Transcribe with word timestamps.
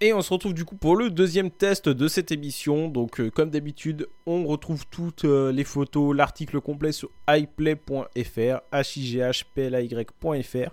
Et 0.00 0.12
on 0.12 0.22
se 0.22 0.32
retrouve 0.32 0.54
du 0.54 0.64
coup 0.64 0.74
pour 0.74 0.96
le 0.96 1.08
deuxième 1.08 1.52
test 1.52 1.88
de 1.88 2.08
cette 2.08 2.32
émission. 2.32 2.88
Donc 2.88 3.20
euh, 3.20 3.30
comme 3.30 3.50
d'habitude, 3.50 4.08
on 4.26 4.44
retrouve 4.44 4.84
toutes 4.90 5.24
euh, 5.24 5.52
les 5.52 5.62
photos, 5.62 6.16
l'article 6.16 6.60
complet 6.60 6.90
sur 6.90 7.10
iplay.fr, 7.28 8.60
h-i-g-h-p-l-a-y.fr. 8.72 10.70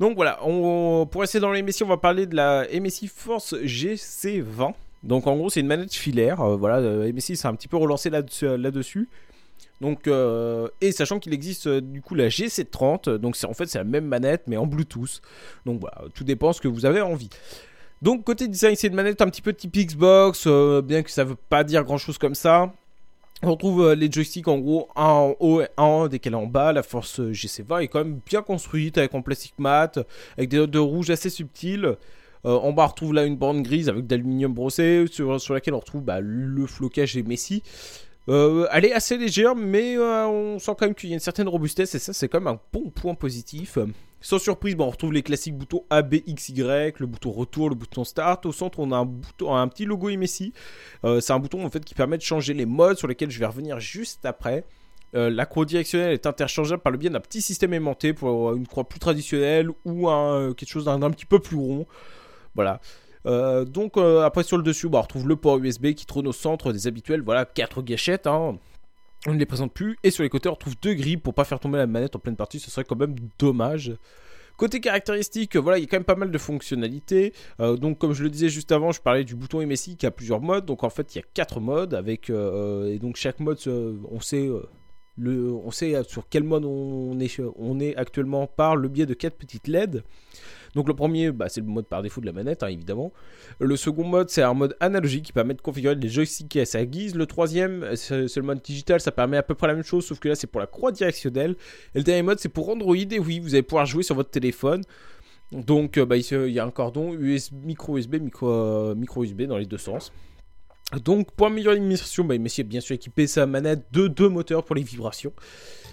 Donc 0.00 0.16
voilà, 0.16 0.38
pour 0.42 1.20
rester 1.20 1.38
dans 1.40 1.52
l'émission, 1.52 1.86
on 1.86 1.88
va 1.88 1.96
parler 1.96 2.26
de 2.26 2.36
la 2.36 2.66
MSI 2.80 3.06
Force 3.08 3.54
GC20. 3.54 4.74
Donc 5.02 5.26
en 5.26 5.36
gros, 5.36 5.48
c'est 5.50 5.60
une 5.60 5.66
manette 5.66 5.94
filaire. 5.94 6.40
euh, 6.42 6.56
voilà, 6.56 6.80
MSI 7.12 7.36
s'est 7.36 7.48
un 7.48 7.54
petit 7.54 7.68
peu 7.68 7.78
relancé 7.78 8.10
là-dessus. 8.10 9.08
Donc, 9.80 10.08
et 10.80 10.92
sachant 10.92 11.18
qu'il 11.18 11.32
existe 11.34 11.66
du 11.68 12.00
coup 12.02 12.14
la 12.14 12.28
GC30, 12.28 13.16
donc 13.16 13.36
en 13.44 13.54
fait 13.54 13.66
c'est 13.66 13.78
la 13.78 13.84
même 13.84 14.06
manette 14.06 14.44
mais 14.46 14.56
en 14.56 14.66
Bluetooth. 14.66 15.20
Donc 15.66 15.80
voilà, 15.80 16.02
tout 16.14 16.24
dépend 16.24 16.52
ce 16.52 16.60
que 16.60 16.68
vous 16.68 16.86
avez 16.86 17.00
envie. 17.00 17.30
Donc 18.04 18.22
côté 18.22 18.48
design, 18.48 18.76
c'est 18.76 18.88
une 18.88 18.94
manette 18.94 19.22
un 19.22 19.30
petit 19.30 19.40
peu 19.40 19.54
type 19.54 19.74
Xbox, 19.74 20.44
euh, 20.46 20.82
bien 20.82 21.02
que 21.02 21.10
ça 21.10 21.24
veut 21.24 21.38
pas 21.48 21.64
dire 21.64 21.84
grand 21.84 21.96
chose 21.96 22.18
comme 22.18 22.34
ça. 22.34 22.70
On 23.42 23.52
retrouve 23.52 23.82
euh, 23.82 23.94
les 23.94 24.12
joysticks 24.12 24.46
en 24.46 24.58
gros 24.58 24.90
un 24.94 25.04
en 25.04 25.34
haut 25.40 25.62
et 25.62 25.68
un 25.78 25.82
en 25.84 26.06
décalé 26.06 26.36
en 26.36 26.44
bas. 26.46 26.74
La 26.74 26.82
force 26.82 27.20
euh, 27.20 27.32
GC20 27.32 27.82
est 27.82 27.88
quand 27.88 28.00
même 28.00 28.20
bien 28.26 28.42
construite 28.42 28.98
avec 28.98 29.14
en 29.14 29.22
plastique 29.22 29.54
mat, 29.56 29.98
avec 30.36 30.50
des 30.50 30.58
notes 30.58 30.70
de 30.70 30.78
rouge 30.78 31.08
assez 31.08 31.30
subtiles. 31.30 31.96
En 32.44 32.74
bas, 32.74 32.84
on 32.84 32.88
retrouve 32.88 33.14
là 33.14 33.24
une 33.24 33.36
bande 33.36 33.62
grise 33.62 33.88
avec 33.88 34.06
d'aluminium 34.06 34.52
brossé 34.52 35.06
sur, 35.10 35.54
laquelle 35.54 35.72
on 35.72 35.80
retrouve 35.80 36.02
bah, 36.02 36.20
le 36.20 36.66
flocage 36.66 37.16
et 37.16 37.22
Messi. 37.22 37.62
Euh, 38.28 38.66
elle 38.72 38.86
est 38.86 38.92
assez 38.92 39.18
légère, 39.18 39.54
mais 39.54 39.96
euh, 39.96 40.26
on 40.26 40.58
sent 40.58 40.72
quand 40.78 40.86
même 40.86 40.94
qu'il 40.94 41.10
y 41.10 41.12
a 41.12 41.16
une 41.16 41.20
certaine 41.20 41.48
robustesse 41.48 41.94
et 41.94 41.98
ça, 41.98 42.12
c'est 42.12 42.28
quand 42.28 42.40
même 42.40 42.54
un 42.54 42.60
bon 42.72 42.90
point 42.90 43.14
positif. 43.14 43.78
Sans 44.20 44.38
surprise, 44.38 44.74
bon, 44.74 44.86
on 44.86 44.90
retrouve 44.90 45.12
les 45.12 45.22
classiques 45.22 45.56
boutons 45.56 45.84
A, 45.90 46.00
B, 46.00 46.16
X, 46.26 46.48
Y, 46.48 46.98
le 46.98 47.06
bouton 47.06 47.30
retour, 47.30 47.68
le 47.68 47.74
bouton 47.74 48.04
start. 48.04 48.46
Au 48.46 48.52
centre, 48.52 48.78
on 48.78 48.90
a 48.92 48.96
un, 48.96 49.04
bouton, 49.04 49.54
un 49.54 49.68
petit 49.68 49.84
logo 49.84 50.10
MSI. 50.10 50.54
Euh, 51.04 51.20
c'est 51.20 51.34
un 51.34 51.38
bouton 51.38 51.64
en 51.66 51.70
fait 51.70 51.84
qui 51.84 51.94
permet 51.94 52.16
de 52.16 52.22
changer 52.22 52.54
les 52.54 52.64
modes 52.64 52.96
sur 52.96 53.06
lesquels 53.06 53.30
je 53.30 53.38
vais 53.38 53.46
revenir 53.46 53.80
juste 53.80 54.24
après. 54.24 54.64
La 55.16 55.46
croix 55.46 55.64
directionnelle 55.64 56.12
est 56.12 56.26
interchangeable 56.26 56.82
par 56.82 56.90
le 56.90 56.98
biais 56.98 57.08
d'un 57.08 57.20
petit 57.20 57.40
système 57.40 57.72
aimanté 57.72 58.12
pour 58.12 58.52
une 58.54 58.66
croix 58.66 58.82
plus 58.82 58.98
traditionnelle 58.98 59.70
ou 59.84 60.08
un, 60.08 60.52
quelque 60.54 60.68
chose 60.68 60.86
d'un 60.86 61.00
un 61.00 61.10
petit 61.12 61.24
peu 61.24 61.38
plus 61.38 61.54
rond. 61.54 61.86
Voilà. 62.56 62.80
Euh, 63.26 63.64
donc 63.64 63.96
euh, 63.96 64.22
après 64.22 64.42
sur 64.42 64.56
le 64.56 64.62
dessus, 64.62 64.88
bah, 64.88 64.98
on 64.98 65.02
retrouve 65.02 65.28
le 65.28 65.36
port 65.36 65.58
USB 65.58 65.92
qui 65.92 66.06
trône 66.06 66.26
au 66.26 66.32
centre 66.32 66.72
des 66.72 66.86
habituels. 66.86 67.22
Voilà, 67.22 67.44
quatre 67.44 67.82
gâchettes. 67.82 68.26
hein. 68.26 68.58
On 69.26 69.32
ne 69.32 69.38
les 69.38 69.46
présente 69.46 69.72
plus. 69.72 69.96
Et 70.02 70.10
sur 70.10 70.22
les 70.22 70.28
côtés, 70.28 70.48
on 70.48 70.52
retrouve 70.54 70.74
deux 70.82 70.94
grilles 70.94 71.16
pour 71.16 71.32
pas 71.32 71.44
faire 71.44 71.58
tomber 71.58 71.78
la 71.78 71.86
manette 71.86 72.14
en 72.14 72.18
pleine 72.18 72.36
partie. 72.36 72.58
Ce 72.60 72.70
serait 72.70 72.84
quand 72.84 72.96
même 72.96 73.16
dommage. 73.38 73.94
Côté 74.56 74.78
caractéristiques, 74.80 75.56
voilà, 75.56 75.78
il 75.78 75.80
y 75.80 75.84
a 75.84 75.88
quand 75.88 75.96
même 75.96 76.04
pas 76.04 76.14
mal 76.14 76.30
de 76.30 76.38
fonctionnalités. 76.38 77.32
Euh, 77.58 77.76
donc, 77.76 77.98
comme 77.98 78.12
je 78.12 78.22
le 78.22 78.30
disais 78.30 78.48
juste 78.50 78.70
avant, 78.70 78.92
je 78.92 79.00
parlais 79.00 79.24
du 79.24 79.34
bouton 79.34 79.66
MSI 79.66 79.96
qui 79.96 80.06
a 80.06 80.10
plusieurs 80.10 80.40
modes. 80.40 80.66
Donc, 80.66 80.84
en 80.84 80.90
fait, 80.90 81.14
il 81.14 81.18
y 81.18 81.20
a 81.20 81.24
quatre 81.34 81.58
modes 81.58 81.94
avec 81.94 82.30
et 82.30 82.98
donc 83.00 83.16
chaque 83.16 83.40
mode, 83.40 83.58
on 83.66 84.20
sait 84.20 84.48
on 85.18 85.70
sait 85.70 86.02
sur 86.04 86.28
quel 86.28 86.42
mode 86.44 86.64
on 86.64 87.18
est, 87.20 87.96
actuellement 87.96 88.46
par 88.46 88.76
le 88.76 88.88
biais 88.88 89.06
de 89.06 89.14
quatre 89.14 89.36
petites 89.36 89.68
LED. 89.68 90.02
Donc 90.74 90.88
le 90.88 90.94
premier, 90.94 91.30
bah, 91.30 91.48
c'est 91.48 91.60
le 91.60 91.66
mode 91.66 91.86
par 91.86 92.02
défaut 92.02 92.20
de 92.20 92.26
la 92.26 92.32
manette, 92.32 92.62
hein, 92.62 92.68
évidemment. 92.68 93.12
Le 93.60 93.76
second 93.76 94.04
mode, 94.04 94.28
c'est 94.30 94.42
un 94.42 94.54
mode 94.54 94.76
analogique 94.80 95.26
qui 95.26 95.32
permet 95.32 95.54
de 95.54 95.60
configurer 95.60 95.94
les 95.94 96.08
joysticks 96.08 96.56
à 96.56 96.64
sa 96.64 96.84
guise. 96.84 97.14
Le 97.14 97.26
troisième, 97.26 97.94
c'est 97.94 98.36
le 98.36 98.42
mode 98.42 98.60
digital, 98.60 99.00
ça 99.00 99.12
permet 99.12 99.36
à 99.36 99.44
peu 99.44 99.54
près 99.54 99.68
la 99.68 99.74
même 99.74 99.84
chose, 99.84 100.04
sauf 100.04 100.18
que 100.18 100.28
là, 100.28 100.34
c'est 100.34 100.48
pour 100.48 100.60
la 100.60 100.66
croix 100.66 100.90
directionnelle. 100.90 101.54
Et 101.94 101.98
le 101.98 102.04
dernier 102.04 102.22
mode, 102.22 102.40
c'est 102.40 102.48
pour 102.48 102.68
Android, 102.68 102.96
et 102.96 103.18
oui, 103.20 103.38
vous 103.38 103.54
allez 103.54 103.62
pouvoir 103.62 103.86
jouer 103.86 104.02
sur 104.02 104.16
votre 104.16 104.30
téléphone. 104.30 104.82
Donc, 105.52 105.98
euh, 105.98 106.06
bah, 106.06 106.16
il 106.16 106.50
y 106.50 106.58
a 106.58 106.64
un 106.64 106.70
cordon 106.70 107.14
US, 107.14 107.52
micro 107.52 107.96
USB, 107.96 108.16
micro, 108.16 108.48
euh, 108.48 108.94
micro 108.96 109.22
USB 109.22 109.42
dans 109.42 109.58
les 109.58 109.66
deux 109.66 109.78
sens. 109.78 110.12
Donc, 110.92 111.32
pour 111.32 111.46
améliorer 111.46 111.76
l'administration, 111.76 112.24
bah, 112.24 112.36
Messi 112.38 112.60
a 112.60 112.64
bien 112.64 112.80
sûr 112.80 112.94
équipé 112.94 113.26
sa 113.26 113.46
manette 113.46 113.86
de 113.92 114.06
deux 114.06 114.28
moteurs 114.28 114.64
pour 114.64 114.76
les 114.76 114.82
vibrations. 114.82 115.32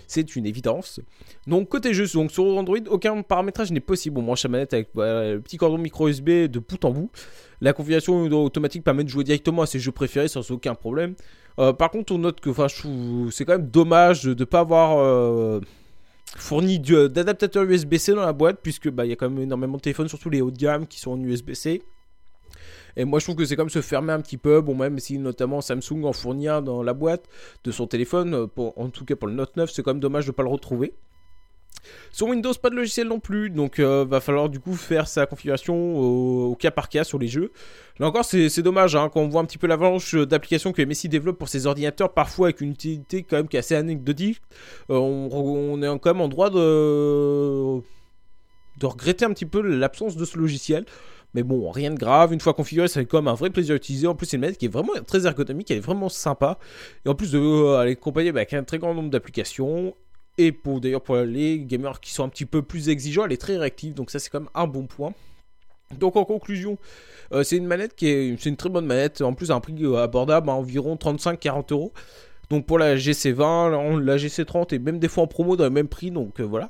C'est 0.07 0.35
une 0.35 0.45
évidence. 0.45 0.99
Donc, 1.47 1.69
côté 1.69 1.93
jeu, 1.93 2.05
sur 2.05 2.21
Android, 2.21 2.77
aucun 2.89 3.21
paramétrage 3.21 3.71
n'est 3.71 3.79
possible. 3.79 4.19
On 4.19 4.23
branche 4.23 4.43
la 4.43 4.49
manette 4.49 4.73
avec 4.73 4.89
voilà, 4.93 5.33
le 5.33 5.41
petit 5.41 5.55
cordon 5.55 5.77
micro 5.77 6.09
USB 6.09 6.29
de 6.47 6.59
bout 6.59 6.83
en 6.83 6.91
bout. 6.91 7.09
La 7.61 7.71
configuration 7.73 8.23
automatique 8.23 8.83
permet 8.83 9.05
de 9.05 9.09
jouer 9.09 9.23
directement 9.23 9.61
à 9.61 9.65
ses 9.65 9.79
jeux 9.79 9.93
préférés 9.93 10.27
sans 10.27 10.51
aucun 10.51 10.75
problème. 10.75 11.15
Euh, 11.59 11.71
par 11.71 11.91
contre, 11.91 12.13
on 12.13 12.17
note 12.17 12.41
que 12.41 12.49
c'est 13.31 13.45
quand 13.45 13.57
même 13.57 13.69
dommage 13.69 14.23
de 14.23 14.33
ne 14.33 14.43
pas 14.43 14.59
avoir 14.59 14.97
euh, 14.99 15.61
fourni 16.35 16.79
d'adaptateur 16.79 17.63
USB-C 17.63 18.13
dans 18.13 18.25
la 18.25 18.33
boîte, 18.33 18.59
puisque 18.61 18.89
bah, 18.89 19.05
il 19.05 19.09
y 19.09 19.13
a 19.13 19.15
quand 19.15 19.29
même 19.29 19.43
énormément 19.43 19.77
de 19.77 19.81
téléphones, 19.81 20.09
surtout 20.09 20.29
les 20.29 20.41
haut 20.41 20.51
de 20.51 20.57
gamme, 20.57 20.87
qui 20.87 20.99
sont 20.99 21.11
en 21.11 21.21
USB-C. 21.21 21.81
Et 22.97 23.05
moi, 23.05 23.19
je 23.19 23.25
trouve 23.25 23.35
que 23.35 23.45
c'est 23.45 23.55
comme 23.55 23.69
se 23.69 23.81
fermer 23.81 24.13
un 24.13 24.21
petit 24.21 24.37
peu. 24.37 24.61
Bon, 24.61 24.75
même 24.75 24.99
si 24.99 25.17
notamment 25.17 25.61
Samsung 25.61 26.03
en 26.03 26.13
fournit 26.13 26.47
un 26.47 26.61
dans 26.61 26.83
la 26.83 26.93
boîte 26.93 27.25
de 27.63 27.71
son 27.71 27.87
téléphone, 27.87 28.33
euh, 28.33 28.71
en 28.75 28.89
tout 28.89 29.05
cas 29.05 29.15
pour 29.15 29.27
le 29.27 29.33
Note 29.33 29.55
9, 29.55 29.71
c'est 29.71 29.83
quand 29.83 29.91
même 29.91 30.01
dommage 30.01 30.25
de 30.25 30.31
ne 30.31 30.35
pas 30.35 30.43
le 30.43 30.49
retrouver. 30.49 30.93
Sur 32.11 32.27
Windows, 32.27 32.53
pas 32.61 32.69
de 32.69 32.75
logiciel 32.75 33.07
non 33.07 33.19
plus, 33.19 33.49
donc 33.49 33.79
euh, 33.79 34.05
va 34.07 34.19
falloir 34.19 34.49
du 34.49 34.59
coup 34.59 34.75
faire 34.75 35.07
sa 35.07 35.25
configuration 35.25 35.97
au, 35.97 36.55
cas 36.55 36.69
par 36.69 36.89
cas 36.89 37.03
sur 37.03 37.17
les 37.17 37.27
jeux. 37.27 37.51
Là 37.99 38.07
encore, 38.07 38.25
c'est 38.25 38.61
dommage 38.61 38.95
hein, 38.95 39.09
quand 39.11 39.21
on 39.21 39.27
voit 39.27 39.41
un 39.41 39.45
petit 39.45 39.57
peu 39.57 39.67
l'avalanche 39.67 40.15
d'applications 40.15 40.73
que 40.73 40.81
MSI 40.81 41.09
développe 41.09 41.39
pour 41.39 41.49
ses 41.49 41.67
ordinateurs, 41.67 42.13
parfois 42.13 42.47
avec 42.47 42.61
une 42.61 42.71
utilité 42.71 43.23
quand 43.23 43.37
même 43.37 43.47
qui 43.47 43.55
est 43.55 43.59
assez 43.59 43.75
anecdotique. 43.75 44.41
Euh, 44.89 44.97
on 44.97 45.81
est 45.81 45.99
quand 45.99 46.13
même 46.13 46.21
en 46.21 46.27
droit 46.27 46.49
de, 46.49 47.81
de 48.77 48.85
regretter 48.85 49.25
un 49.25 49.33
petit 49.33 49.45
peu 49.45 49.61
l'absence 49.61 50.15
de 50.15 50.25
ce 50.25 50.37
logiciel. 50.37 50.85
Mais 51.33 51.43
bon, 51.43 51.69
rien 51.71 51.91
de 51.91 51.97
grave. 51.97 52.33
Une 52.33 52.41
fois 52.41 52.53
configuré, 52.53 52.87
c'est 52.87 53.11
même 53.13 53.27
un 53.27 53.33
vrai 53.33 53.49
plaisir 53.49 53.73
à 53.73 53.77
utiliser. 53.77 54.07
En 54.07 54.15
plus, 54.15 54.27
c'est 54.27 54.37
une 54.37 54.41
manette 54.41 54.57
qui 54.57 54.65
est 54.65 54.69
vraiment 54.73 54.93
très 55.07 55.25
ergonomique, 55.25 55.71
elle 55.71 55.77
est 55.77 55.81
vraiment 55.81 56.09
sympa. 56.09 56.57
Et 57.05 57.09
en 57.09 57.15
plus 57.15 57.33
euh, 57.35 57.81
elle 57.81 57.89
est 57.89 57.91
accompagnée 57.93 58.29
avec 58.29 58.53
un 58.53 58.63
très 58.63 58.79
grand 58.79 58.93
nombre 58.93 59.09
d'applications. 59.09 59.95
Et 60.37 60.51
pour 60.51 60.81
d'ailleurs 60.81 61.01
pour 61.01 61.17
les 61.17 61.59
gamers 61.59 61.99
qui 61.99 62.11
sont 62.11 62.23
un 62.23 62.29
petit 62.29 62.45
peu 62.45 62.61
plus 62.61 62.89
exigeants, 62.89 63.25
elle 63.25 63.33
est 63.33 63.41
très 63.41 63.57
réactive. 63.57 63.93
Donc 63.93 64.11
ça, 64.11 64.19
c'est 64.19 64.29
quand 64.29 64.41
même 64.41 64.49
un 64.55 64.67
bon 64.67 64.87
point. 64.87 65.13
Donc 65.99 66.15
en 66.15 66.25
conclusion, 66.25 66.77
euh, 67.33 67.43
c'est 67.43 67.57
une 67.57 67.65
manette 67.65 67.95
qui 67.95 68.07
est, 68.07 68.35
c'est 68.39 68.49
une 68.49 68.57
très 68.57 68.69
bonne 68.69 68.85
manette. 68.85 69.21
En 69.21 69.33
plus, 69.33 69.51
à 69.51 69.55
un 69.55 69.59
prix 69.59 69.75
euh, 69.81 69.97
abordable, 69.97 70.49
environ 70.49 70.95
35-40 70.95 71.73
euros. 71.73 71.93
Donc 72.49 72.65
pour 72.65 72.79
la 72.79 72.97
GC20, 72.97 73.99
la 73.99 74.17
GC30 74.17 74.75
est 74.75 74.79
même 74.79 74.99
des 74.99 75.07
fois 75.07 75.23
en 75.23 75.27
promo 75.27 75.55
dans 75.55 75.63
le 75.63 75.69
même 75.69 75.87
prix. 75.87 76.11
Donc 76.11 76.41
voilà. 76.41 76.69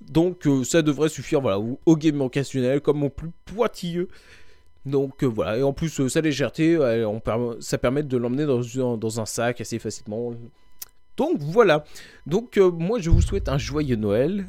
Donc 0.00 0.46
euh, 0.46 0.64
ça 0.64 0.82
devrait 0.82 1.08
suffire 1.08 1.40
voilà, 1.40 1.58
aux 1.58 1.96
gamers 1.96 2.26
occasionnels 2.26 2.80
comme 2.80 3.02
aux 3.02 3.10
plus 3.10 3.30
pointilleux. 3.44 4.08
Donc 4.86 5.24
euh, 5.24 5.26
voilà, 5.26 5.56
et 5.56 5.62
en 5.62 5.72
plus 5.72 6.00
euh, 6.00 6.08
sa 6.08 6.20
légèreté, 6.20 6.78
ça 7.60 7.78
permet 7.78 8.02
de 8.02 8.16
l'emmener 8.16 8.44
dans, 8.44 9.20
un- 9.20 9.26
sac 9.26 9.60
assez 9.60 9.78
facilement. 9.78 10.34
Donc 11.16 11.38
voilà, 11.40 11.84
donc 12.26 12.58
moi 12.58 12.98
je 12.98 13.08
vous 13.08 13.22
souhaite 13.22 13.48
un 13.48 13.56
joyeux 13.56 13.96
Noël, 13.96 14.44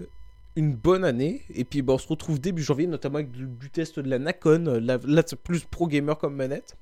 une 0.56 0.74
bonne 0.74 1.06
année, 1.06 1.44
et 1.54 1.64
puis 1.64 1.84
on 1.88 1.98
se 1.98 2.08
retrouve 2.08 2.40
début 2.40 2.64
janvier, 2.64 2.88
notamment 2.88 3.16
avec 3.16 3.32
du, 3.32 3.70
test 3.70 4.00
de 4.00 4.10
la 4.10 4.20
Nacon, 4.20 4.66
euh, 4.68 4.80
la, 4.80 4.98
la 5.06 5.24
plus 5.24 5.64
pro 5.64 5.88
gamer 5.88 6.18
comme 6.18 6.36
manette. 6.36 6.76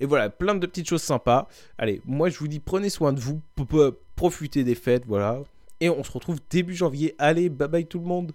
Et 0.00 0.06
voilà, 0.06 0.30
plein 0.30 0.54
de 0.54 0.66
petites 0.66 0.88
choses 0.88 1.02
sympas. 1.02 1.48
Allez, 1.76 2.00
moi 2.04 2.30
je 2.30 2.38
vous 2.38 2.48
dis 2.48 2.60
prenez 2.60 2.88
soin 2.88 3.12
de 3.12 3.20
vous, 3.20 3.40
profitez 4.14 4.62
des 4.64 4.76
fêtes, 4.76 5.04
voilà. 5.06 5.42
Et 5.80 5.88
on 5.88 6.02
se 6.02 6.10
retrouve 6.10 6.38
début 6.50 6.74
janvier. 6.74 7.14
Allez, 7.18 7.48
bye 7.48 7.68
bye 7.68 7.86
tout 7.86 7.98
le 7.98 8.04
monde 8.04 8.32